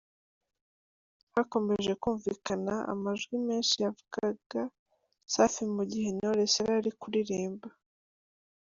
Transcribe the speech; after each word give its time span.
hakomeje 1.33 1.91
kumvikana 2.01 2.73
amajwi 2.93 3.35
menshi 3.47 3.75
yavugaga 3.85 4.61
Safi 5.33 5.63
mu 5.75 5.83
gihe 5.91 6.07
Knowles 6.15 6.53
yarari 6.59 6.91
kuririmba. 7.01 7.67